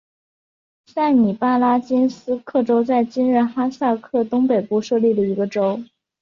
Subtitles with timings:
[0.87, 5.79] 塞米巴拉金斯克州在今日哈萨克东北部设立的一个州。